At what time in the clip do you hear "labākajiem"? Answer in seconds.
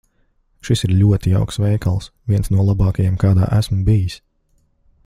2.71-3.21